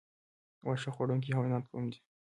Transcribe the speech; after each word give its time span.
واښه 0.65 0.89
خوړونکي 0.95 1.29
حیوانات 1.35 1.63
کوم 1.71 1.85
دي؟ 1.91 1.99